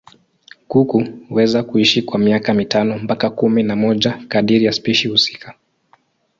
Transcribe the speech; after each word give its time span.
Kuku 0.67 1.03
huweza 1.29 1.63
kuishi 1.63 2.01
kwa 2.01 2.19
miaka 2.19 2.53
mitano 2.53 2.97
mpaka 2.99 3.29
kumi 3.29 3.63
na 3.63 3.75
moja 3.75 4.19
kadiri 4.27 4.65
ya 4.65 4.71
spishi 4.73 5.07
husika. 5.07 5.53